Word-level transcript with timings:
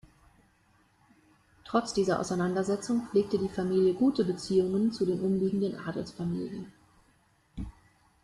Trotz 1.63 1.93
dieser 1.93 2.19
Auseinandersetzung 2.19 3.05
pflegte 3.05 3.37
die 3.37 3.49
Familie 3.53 3.93
gute 3.93 4.25
Beziehungen 4.25 4.91
zu 4.91 5.05
den 5.05 5.19
umliegenden 5.21 5.77
Adelsfamilien. 5.85 6.73